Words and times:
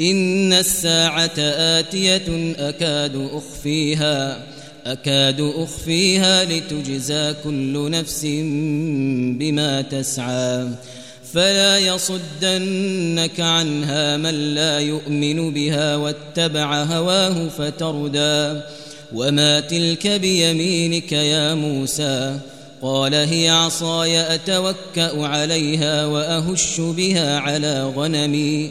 إن 0.00 0.52
الساعة 0.52 1.38
آتية 1.38 2.54
أكاد 2.58 3.28
أخفيها 3.32 4.42
أكاد 4.86 5.40
أخفيها 5.40 6.44
لتجزى 6.44 7.34
كل 7.44 7.90
نفس 7.90 8.24
بما 9.38 9.82
تسعى. 9.82 10.68
فلا 11.32 11.78
يصدنك 11.78 13.40
عنها 13.40 14.16
من 14.16 14.54
لا 14.54 14.78
يؤمن 14.78 15.54
بها 15.54 15.96
واتبع 15.96 16.82
هواه 16.82 17.48
فتردى. 17.48 18.60
وما 19.14 19.60
تلك 19.60 20.06
بيمينك 20.06 21.12
يا 21.12 21.54
موسى؟ 21.54 22.38
قال 22.82 23.14
هي 23.14 23.48
عصاي 23.48 24.34
أتوكأ 24.34 25.26
عليها 25.26 26.06
وأهش 26.06 26.80
بها 26.80 27.38
على 27.38 27.92
غنمي. 27.96 28.70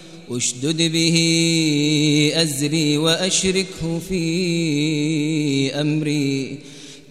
أشدد 0.37 0.81
به 0.91 1.17
أزري 2.35 2.97
وأشركه 2.97 3.99
في 4.09 5.75
أمري 5.81 6.57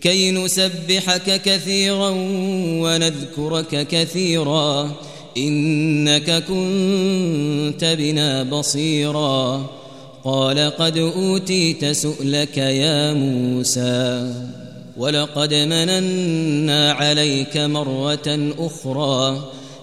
كي 0.01 0.31
نسبحك 0.31 1.43
كثيرا 1.43 2.11
ونذكرك 2.83 3.87
كثيرا 3.89 4.97
إنك 5.37 6.45
كنت 6.45 7.97
بنا 7.99 8.43
بصيرا 8.43 9.67
قال 10.25 10.59
قد 10.59 10.99
أوتيت 10.99 11.85
سؤلك 11.85 12.57
يا 12.57 13.13
موسى 13.15 14.35
ولقد 14.97 15.55
مننا 15.55 16.93
عليك 16.93 17.57
مرة 17.57 18.53
أخرى 18.59 19.51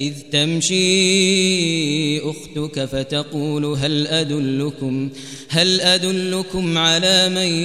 إذ 0.00 0.14
تمشي 0.32 2.20
أختك 2.20 2.84
فتقول 2.84 3.64
هل 3.64 4.06
أدلكم 4.06 5.08
هل 5.48 5.80
أدلكم 5.80 6.78
على 6.78 7.28
من 7.28 7.64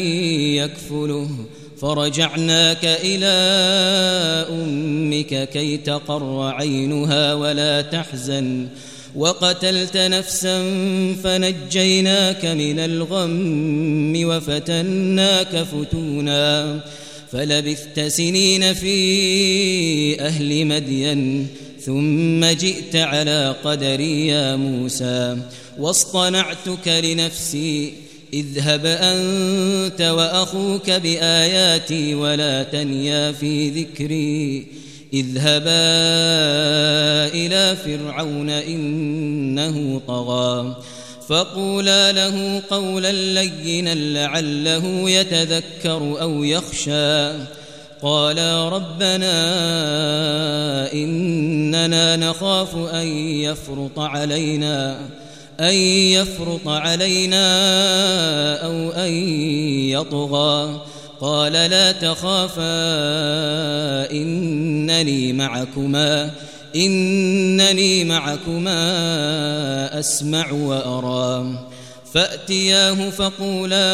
يكفله؟ 0.56 1.30
فرجعناك 1.82 2.86
إلى 2.86 3.26
أمك 4.50 5.50
كي 5.50 5.78
تقر 5.78 6.42
عينها 6.42 7.34
ولا 7.34 7.82
تحزن. 7.82 8.68
وقتلت 9.16 9.98
نفسا 9.98 10.62
فنجيناك 11.24 12.46
من 12.46 12.80
الغم 12.80 14.14
وفتناك 14.26 15.56
فتونا. 15.64 16.80
فلبثت 17.32 18.00
سنين 18.00 18.74
في 18.74 20.22
أهل 20.22 20.66
مدين. 20.66 21.48
ثم 21.90 22.46
جئت 22.46 22.96
على 22.96 23.56
قدري 23.64 24.28
يا 24.28 24.56
موسى 24.56 25.38
واصطنعتك 25.80 26.88
لنفسي 26.88 27.94
اذهب 28.34 28.86
أنت 28.86 30.02
وأخوك 30.02 30.90
بآياتي 30.90 32.16
ولا 32.16 32.64
تنيا 32.64 33.32
في 33.32 33.70
ذكري 33.70 34.68
اذهبا 35.14 35.70
إلى 37.34 37.76
فرعون 37.86 38.50
إنه 38.50 40.02
طغى 40.08 40.76
فقولا 41.28 42.12
له 42.12 42.62
قولا 42.70 43.12
لينا 43.12 43.96
لعله 43.96 45.10
يتذكر 45.10 46.22
أو 46.22 46.44
يخشى. 46.44 47.59
قالا 48.02 48.70
ربنا 48.70 49.34
إننا 50.94 52.16
نخاف 52.16 52.76
أن 52.76 53.08
يفرط 53.18 54.00
علينا 54.00 55.00
أن 55.60 55.74
يفرط 56.16 56.68
علينا 56.68 57.46
أو 58.66 58.90
أن 58.92 59.14
يطغى. 59.90 60.82
قال 61.22 61.52
لا 61.52 61.92
تخافا 61.92 62.62
إنني 64.12 65.34
معكما 65.34 66.32
إنني 66.76 68.04
معكما 68.04 68.80
أسمع 70.00 70.52
وأرى. 70.52 71.60
فأتياه 72.14 73.10
فقولا 73.10 73.90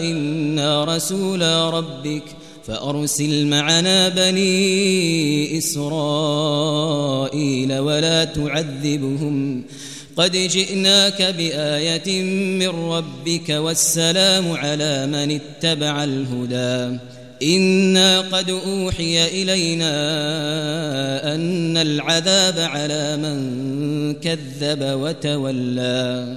إنا 0.00 0.84
رسولا 0.84 1.70
ربك 1.70 2.22
فأرسل 2.66 3.46
معنا 3.46 4.08
بني 4.08 5.58
إسرائيل 5.58 6.98
ولا 7.78 8.24
تعذبهم. 8.24 9.64
قد 10.16 10.32
جئناك 10.32 11.22
بآية 11.22 12.22
من 12.58 12.68
ربك 12.68 13.48
والسلام 13.48 14.52
على 14.52 15.06
من 15.06 15.40
اتبع 15.40 16.04
الهدى. 16.04 16.98
إنا 17.42 18.20
قد 18.20 18.50
أوحي 18.50 19.42
إلينا 19.42 19.94
أن 21.34 21.76
العذاب 21.76 22.58
على 22.58 23.16
من 23.16 24.14
كذب 24.14 24.82
وتولى. 24.82 26.36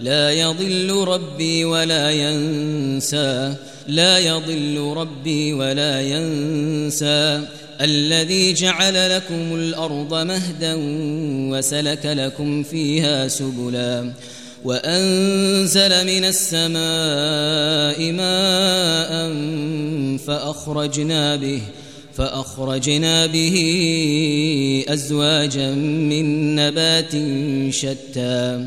لا 0.00 0.30
يضل 0.30 0.90
ربي 0.90 1.64
ولا 1.64 2.10
ينسى. 2.10 3.54
لا 3.88 4.18
يضل 4.18 4.94
ربي 4.96 5.52
ولا 5.52 6.00
ينسى. 6.00 7.42
الذي 7.80 8.52
جعل 8.52 9.16
لكم 9.16 9.54
الأرض 9.54 10.14
مهدا 10.14 10.74
وسلك 11.50 12.06
لكم 12.06 12.62
فيها 12.62 13.28
سبلا. 13.28 14.12
وأنزل 14.64 16.06
من 16.06 16.24
السماء 16.24 18.12
ماء 18.12 19.32
فأخرجنا 20.26 21.36
به 21.36 21.60
فأخرجنا 22.14 23.26
به 23.26 23.56
أزواجا 24.88 25.70
من 25.70 26.54
نبات 26.54 27.12
شتى. 27.74 28.66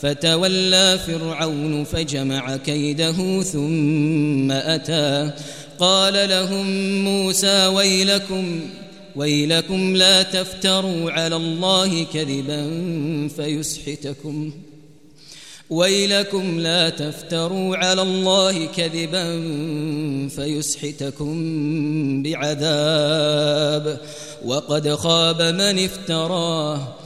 فتولى 0.00 0.98
فرعون 1.06 1.84
فجمع 1.84 2.56
كيده 2.56 3.42
ثم 3.42 4.50
أتى. 4.50 5.30
قال 5.78 6.28
لهم 6.28 6.66
موسى 7.04 7.66
ويلكم 7.66 8.60
ويلكم 9.16 9.96
لا 9.96 10.22
تفتروا 10.22 11.10
على 11.10 11.36
الله 11.36 12.04
كذبا 12.04 12.70
فيسحتكم. 13.36 14.50
ويلكم 15.70 16.60
لا 16.60 16.88
تفتروا 16.88 17.76
على 17.76 18.02
الله 18.02 18.66
كذبا 18.66 19.40
فيسحتكم 20.28 21.32
بعذاب. 22.22 24.00
وقد 24.44 24.94
خاب 24.94 25.42
من 25.42 25.84
افتراه. 25.84 27.05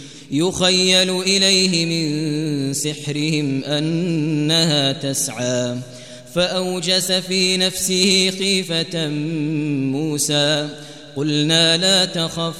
يخيل 0.31 1.21
إليه 1.21 1.85
من 1.85 2.73
سحرهم 2.73 3.63
أنها 3.63 4.91
تسعى 4.91 5.77
فأوجس 6.35 7.11
في 7.11 7.57
نفسه 7.57 8.31
خيفة 8.39 9.07
موسى 9.91 10.69
قلنا 11.15 11.77
لا 11.77 12.05
تخف 12.05 12.55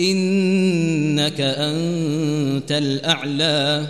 إنك 0.00 1.40
أنت 1.40 2.72
الأعلى 2.72 3.86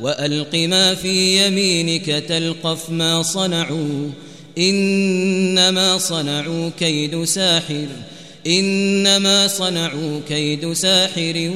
وألق 0.00 0.54
ما 0.54 0.94
في 0.94 1.46
يمينك 1.46 2.06
تلقف 2.06 2.90
ما 2.90 3.22
صنعوا 3.22 4.10
إنما 4.58 5.98
صنعوا 5.98 6.70
كيد 6.78 7.24
ساحر 7.24 7.86
إنما 8.46 9.48
صنعوا 9.48 10.20
كيد 10.28 10.72
ساحر 10.72 11.50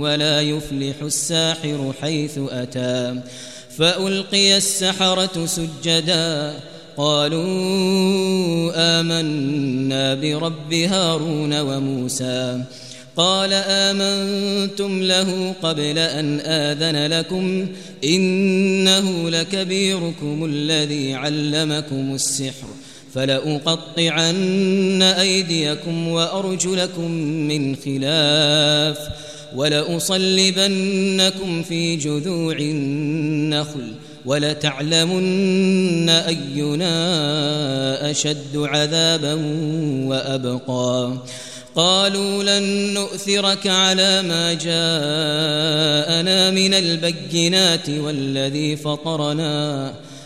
ولا 0.00 0.40
يفلح 0.40 0.96
الساحر 1.02 1.94
حيث 2.00 2.38
أتى 2.38 3.20
فألقي 3.78 4.56
السحرة 4.56 5.46
سجدا 5.46 6.54
قالوا 6.96 8.72
آمنا 9.00 10.14
برب 10.14 10.72
هارون 10.72 11.60
وموسى 11.60 12.64
قال 13.16 13.52
آمنتم 13.52 15.02
له 15.02 15.54
قبل 15.62 15.98
أن 15.98 16.40
آذن 16.40 17.06
لكم 17.06 17.66
إنه 18.04 19.30
لكبيركم 19.30 20.44
الذي 20.44 21.14
علمكم 21.14 22.14
السحر 22.14 22.68
فلأقطعن 23.14 25.02
أيديكم 25.02 26.08
وأرجلكم 26.08 27.10
من 27.20 27.76
خلاف 27.76 28.98
ولأصلبنكم 29.56 30.82
في 31.62 31.96
جذوع 31.96 32.56
النخل 32.56 33.92
ولتعلمن 34.24 36.08
أينا 36.08 36.90
أشد 38.10 38.56
عذابا 38.56 39.34
وأبقى. 40.06 41.12
قالوا 41.76 42.42
لن 42.42 42.94
نؤثرك 42.94 43.66
على 43.66 44.22
ما 44.22 44.52
جاءنا 44.52 46.50
من 46.50 46.74
البينات 46.74 47.90
والذي 47.90 48.76
فطرنا 48.76 49.94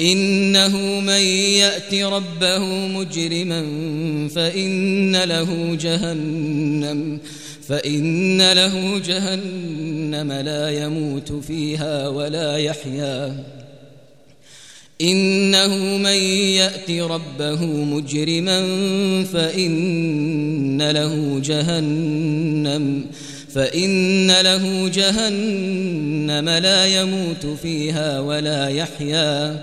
إنه 0.00 1.00
من 1.00 1.22
يأت 1.58 1.94
ربه 1.94 2.58
مجرما 2.88 3.66
فإن 4.34 5.16
له 5.16 5.74
جهنم 5.80 7.18
فإن 7.68 8.52
له 8.52 8.98
جهنم 8.98 10.32
لا 10.32 10.84
يموت 10.84 11.32
فيها 11.32 12.08
ولا 12.08 12.56
يحيا. 12.56 13.44
إنه 15.00 15.96
من 15.96 16.18
يأت 16.56 16.90
ربه 16.90 17.66
مجرما 17.66 18.60
فإن 19.24 20.90
له 20.90 21.40
جهنم 21.44 23.04
فإن 23.54 24.40
له 24.40 24.88
جهنم 24.88 26.48
لا 26.48 26.86
يموت 26.86 27.46
فيها 27.62 28.20
ولا 28.20 28.68
يحيا. 28.68 29.62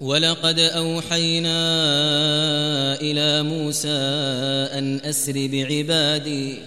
ولقد 0.00 0.58
أوحينا 0.58 1.60
إلى 3.00 3.42
موسى 3.42 3.88
أن 4.78 5.00
أسر 5.04 5.48
بعبادي 5.52 6.58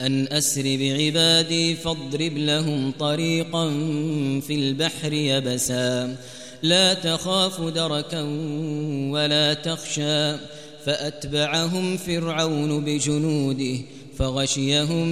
أن 0.00 0.28
أسر 0.32 0.62
بعبادي 0.62 1.74
فاضرب 1.74 2.38
لهم 2.38 2.92
طريقا 2.98 3.70
في 4.40 4.54
البحر 4.54 5.12
يبسا. 5.12 6.16
لا 6.62 6.94
تخاف 6.94 7.60
دركا 7.60 8.22
ولا 9.10 9.54
تخشى. 9.54 10.36
فأتبعهم 10.84 11.96
فرعون 11.96 12.84
بجنوده 12.84 13.80
فغشيهم 14.18 15.08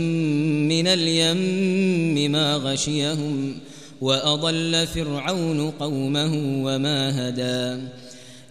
من 0.68 0.86
اليم 0.86 2.32
ما 2.32 2.56
غشيهم. 2.56 3.58
وأضل 4.02 4.86
فرعون 4.86 5.70
قومه 5.70 6.62
وما 6.64 7.28
هدى. 7.28 7.82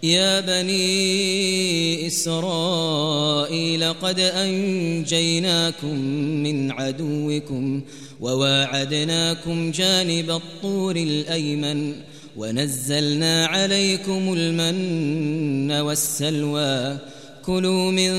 يا 0.04 0.40
بني 0.40 2.08
إسرائيل 2.08 3.94
قد 3.94 4.20
أنجيناكم 4.20 5.96
من 6.44 6.72
عدوكم 6.72 7.82
وواعدناكم 8.22 9.72
جانب 9.72 10.32
الطور 10.32 10.96
الأيمن 10.96 11.94
ونزلنا 12.38 13.46
عليكم 13.46 14.34
المن 14.34 15.72
والسلوى. 15.72 16.98
كلوا 17.46 17.92
من 17.92 18.12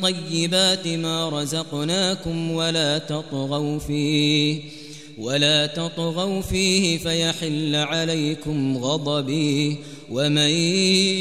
طيبات 0.00 0.88
ما 0.88 1.28
رزقناكم 1.28 2.50
ولا 2.50 2.98
تطغوا 2.98 3.78
فيه. 3.78 4.79
ولا 5.20 5.66
تطغوا 5.66 6.42
فيه 6.42 6.98
فيحل 6.98 7.76
عليكم 7.76 8.78
غضبي 8.78 9.76
ومن 10.10 10.50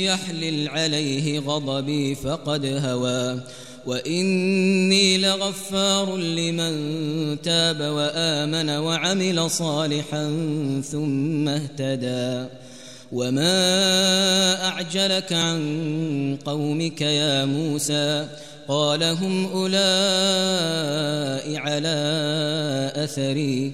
يحلل 0.08 0.70
عليه 0.70 1.40
غضبي 1.40 2.16
فقد 2.16 2.66
هوى 2.66 3.40
وإني 3.86 5.18
لغفار 5.18 6.18
لمن 6.18 7.42
تاب 7.42 7.82
وآمن 7.82 8.70
وعمل 8.70 9.50
صالحا 9.52 10.28
ثم 10.92 11.48
اهتدى 11.48 12.48
وما 13.12 14.68
أعجلك 14.68 15.34
عن 15.34 16.38
قومك 16.46 17.02
يا 17.02 17.46
موسى 17.46 18.28
قال 18.68 19.04
هم 19.04 19.46
أولئك 19.46 21.10
على 21.58 22.92
أثري 22.96 23.74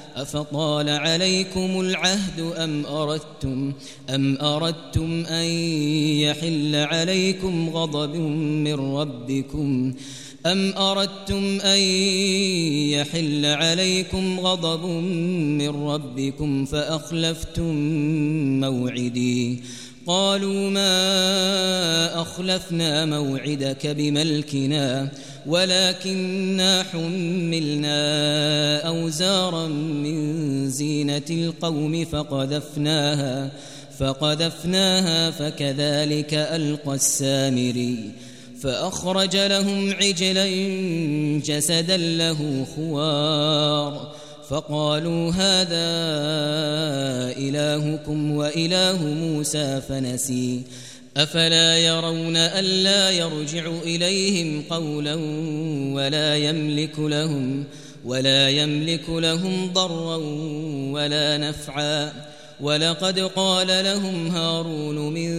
أفطال 0.15 0.89
عليكم 0.89 1.79
العهد 1.79 2.39
أم 2.39 2.85
أردتم 2.85 3.73
أم 4.09 4.37
أردتم 4.41 5.25
أن 5.25 5.45
يحل 6.19 6.75
عليكم 6.75 7.69
غضب 7.69 8.15
من 8.15 8.73
ربكم 8.73 9.93
أم 10.45 10.73
أردتم 10.77 11.59
أن 11.59 11.79
يحل 12.89 13.45
عليكم 13.45 14.39
غضب 14.39 14.85
من 15.59 15.69
ربكم 15.69 16.65
فأخلفتم 16.65 17.75
موعدي 18.59 19.63
قالوا 20.07 20.69
ما 20.69 22.21
أخلفنا 22.21 23.05
موعدك 23.05 23.87
بملكنا 23.87 25.11
ولكننا 25.45 26.83
حملنا 26.83 27.97
أوزارا 28.87 29.67
من 29.67 30.69
زينة 30.69 31.21
القوم 31.29 32.05
فقذفناها 32.05 33.51
فقذفناها 33.99 35.31
فكذلك 35.31 36.33
ألقى 36.33 36.95
السامري 36.95 38.11
فأخرج 38.61 39.37
لهم 39.37 39.91
عجلا 39.91 40.47
جسدا 41.45 41.97
له 41.97 42.65
خوار. 42.75 44.11
فقالوا 44.49 45.31
هذا 45.31 45.91
إلهكم 47.37 48.31
وإله 48.31 49.03
موسى 49.03 49.81
فنسي. 49.89 50.61
أفلا 51.17 51.77
يرون 51.77 52.37
ألا 52.37 53.11
يرجع 53.11 53.71
إليهم 53.83 54.63
قولا 54.69 55.15
ولا 55.93 56.35
يملك 56.35 56.99
لهم 56.99 57.63
ولا 58.05 58.49
يملك 58.49 59.09
لهم 59.09 59.73
ضرا 59.73 60.17
ولا 60.91 61.37
نفعا. 61.37 62.31
ولقد 62.61 63.19
قال 63.19 63.67
لهم 63.67 64.27
هارون 64.27 65.13
من 65.13 65.31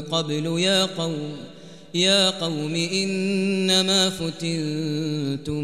قبل 0.00 0.60
يا 0.60 0.84
قوم 0.84 1.36
يا 1.94 2.30
قوم 2.30 2.74
إنما 2.74 4.10
فتنتم 4.10 5.62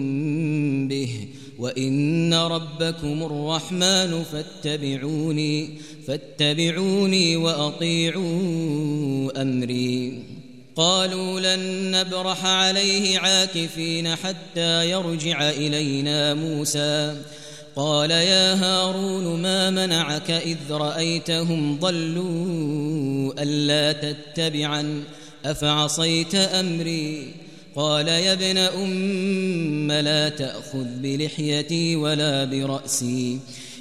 به 0.89 1.29
وإن 1.59 2.35
ربكم 2.35 3.23
الرحمن 3.23 4.25
فاتبعوني 4.33 5.69
فاتبعوني 6.07 7.37
وأطيعوا 7.37 8.41
أمري. 9.37 10.23
قالوا 10.77 11.41
لن 11.41 11.91
نبرح 11.91 12.47
عليه 12.47 13.19
عاكفين 13.19 14.17
حتى 14.17 14.91
يرجع 14.91 15.51
إلينا 15.51 16.35
موسى. 16.35 17.17
قال 17.77 18.11
يا 18.11 18.55
هارون 18.55 19.43
ما 19.43 19.71
منعك 19.71 20.31
إذ 20.31 20.57
رأيتهم 20.71 21.79
ضلوا 21.79 23.43
ألا 23.43 23.93
تتبعا 23.93 25.05
أفعصيت 25.45 26.35
أمري؟ 26.35 27.35
قال 27.77 28.09
يا 28.09 28.33
ابن 28.33 28.59
أم 28.59 29.93
لا 29.93 30.29
تأخذ 30.29 30.85
بلحيتي 30.85 31.97
ولا 31.97 32.45
برأسي. 32.45 33.39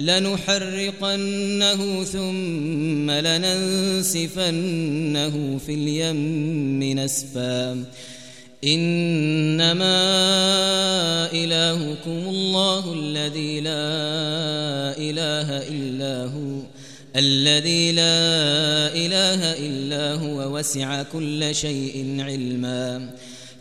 لنحرقنه 0.00 1.80
ثم 2.04 3.10
لننسفنه 3.10 4.54
في 5.66 5.74
اليم 5.74 6.98
نسفا. 6.98 7.84
إنما 8.64 9.96
إلهكم 11.32 12.28
الله 12.28 12.92
الذي 12.92 13.60
لا 13.60 13.80
إله 14.98 15.48
إلا 15.68 16.24
هو 16.24 16.60
الذي 17.16 17.92
لا 17.92 18.92
إله 18.94 19.40
إلا 19.66 20.14
هو 20.14 20.56
وسع 20.56 21.02
كل 21.02 21.54
شيء 21.54 22.16
علما. 22.20 23.10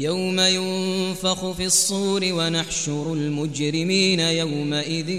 يوم 0.00 0.40
ينفخ 0.40 1.50
في 1.50 1.66
الصور 1.66 2.20
ونحشر 2.24 3.12
المجرمين 3.12 4.20
يومئذ 4.20 5.10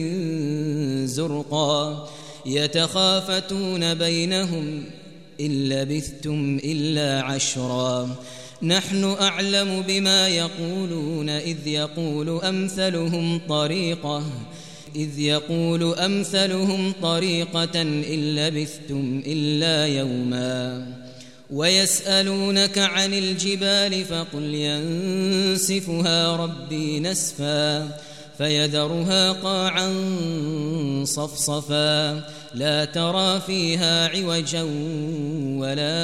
زرقا. 1.06 2.10
يتخافتون 2.46 3.94
بينهم 3.94 4.84
إن 5.42 5.70
لبثتم 5.70 6.60
إلا 6.64 7.22
عشرا. 7.24 8.16
نحن 8.64 9.04
أعلم 9.04 9.84
بما 9.88 10.28
يقولون 10.28 11.30
إذ 11.30 11.68
يقول 11.68 12.30
أمثلهم 12.30 13.42
طريقة 13.50 14.24
إذ 14.96 15.20
يقول 15.20 15.94
أمثلهم 15.94 16.94
طريقة 17.02 17.82
إن 17.82 18.36
لبثتم 18.36 19.22
إلا 19.26 19.88
يوما. 19.88 21.01
ويسألونك 21.52 22.78
عن 22.78 23.14
الجبال 23.14 24.06
فقل 24.06 24.44
ينسفها 24.44 26.36
ربي 26.36 27.00
نسفا 27.00 27.90
فيذرها 28.38 29.32
قاعا 29.32 29.94
صفصفا 31.04 32.24
لا 32.56 32.86
ترى 32.86 33.42
فيها 33.42 34.08
عوجا 34.08 34.62
ولا 35.60 35.96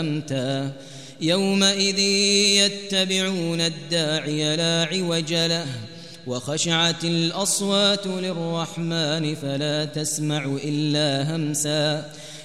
أمتا 0.00 0.72
يومئذ 1.20 1.98
يتبعون 1.98 3.60
الداعي 3.60 4.56
لا 4.56 4.88
عوج 4.92 5.34
له 5.34 5.66
وخشعت 6.26 7.04
الأصوات 7.04 8.06
للرحمن 8.06 9.34
فلا 9.34 9.84
تسمع 9.84 10.56
إلا 10.64 11.36
همسا 11.36 12.10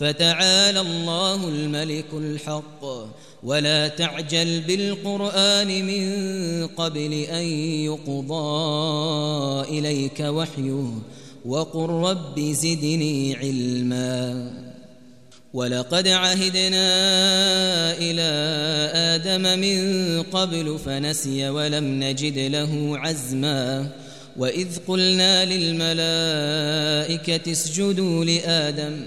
فتعالى 0.00 0.80
الله 0.80 1.48
الملك 1.48 2.06
الحق. 2.12 2.84
ولا 3.42 3.88
تعجل 3.88 4.60
بالقرآن 4.60 5.86
من 5.86 6.66
قبل 6.66 7.12
أن 7.12 7.44
يقضى 7.84 9.78
إليك 9.78 10.20
وحيه. 10.20 10.90
وقل 11.44 11.88
رب 11.88 12.40
زدني 12.40 13.34
علما. 13.34 14.50
ولقد 15.54 16.08
عهدنا 16.08 16.88
إلى 17.98 18.30
آدم 18.94 19.60
من 19.60 20.22
قبل 20.22 20.78
فنسي 20.84 21.48
ولم 21.48 22.04
نجد 22.04 22.38
له 22.38 22.98
عزما. 22.98 23.90
وإذ 24.36 24.68
قلنا 24.88 25.44
للملائكة 25.44 25.92
اسجدوا 27.52 28.24
لآدم. 28.24 29.06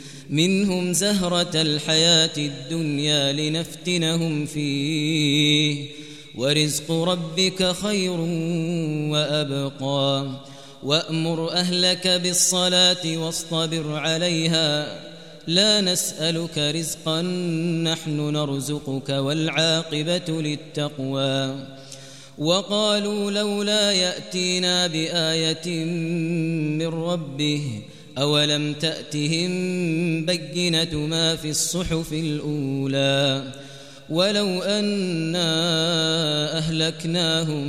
منهم 0.31 0.93
زهرة 0.93 1.61
الحياة 1.61 2.37
الدنيا 2.37 3.31
لنفتنهم 3.33 4.45
فيه. 4.45 5.85
ورزق 6.35 6.91
ربك 6.91 7.71
خير 7.71 8.19
وأبقى. 9.11 10.31
وأمر 10.83 11.51
أهلك 11.51 12.07
بالصلاة 12.07 13.17
واصطبر 13.17 13.95
عليها. 13.95 14.99
لا 15.47 15.81
نسألك 15.81 16.57
رزقا 16.57 17.21
نحن 17.91 18.33
نرزقك 18.33 19.09
والعاقبة 19.09 20.41
للتقوى. 20.41 21.55
وقالوا 22.37 23.31
لولا 23.31 23.91
يأتينا 23.91 24.87
بآية 24.87 25.85
من 26.77 26.87
ربه 26.87 27.81
أولم 28.17 28.73
تأتهم 28.73 29.51
بينة 30.25 30.97
ما 30.97 31.35
في 31.35 31.49
الصحف 31.49 32.13
الأولى 32.13 33.43
ولو 34.09 34.61
أنا 34.61 35.47
أهلكناهم 36.57 37.65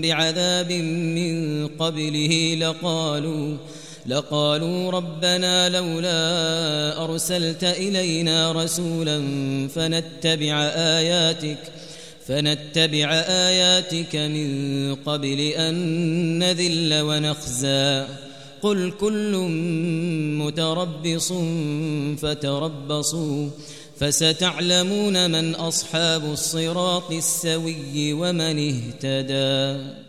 بعذاب 0.00 0.72
من 0.72 1.66
قبله 1.68 2.56
لقالوا 2.60 3.56
لقالوا 4.06 4.90
ربنا 4.90 5.68
لولا 5.68 7.04
أرسلت 7.04 7.64
إلينا 7.64 8.52
رسولا 8.52 9.22
فنتبع 9.74 10.62
آياتك 10.74 11.58
فنتبع 12.26 13.12
آياتك 13.28 14.16
من 14.16 14.94
قبل 14.94 15.40
أن 15.40 15.74
نذل 16.38 17.00
ونخزى 17.00 18.04
قل 18.66 18.92
كل 19.00 19.32
متربص 20.42 21.32
فتربصوا 22.22 23.48
فستعلمون 24.00 25.30
من 25.30 25.54
أصحاب 25.54 26.24
الصراط 26.24 27.10
السوي 27.12 28.12
ومن 28.12 28.58
اهتدى 28.72 30.05